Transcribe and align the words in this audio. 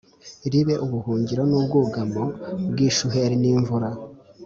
ribe 0.53 0.73
ubuhungiro 0.85 1.41
n’ubwugamo 1.49 2.23
bw’ishuheri 2.71 3.35
n’imvura. 3.39 3.89